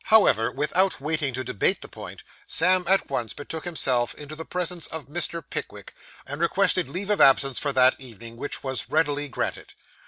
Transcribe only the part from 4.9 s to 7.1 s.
Mr. Pickwick, and requested